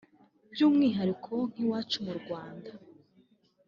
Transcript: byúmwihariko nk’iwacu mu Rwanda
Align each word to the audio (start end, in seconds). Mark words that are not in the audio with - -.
byúmwihariko 0.51 1.33
nk’iwacu 1.51 1.97
mu 2.05 2.13
Rwanda 2.19 2.71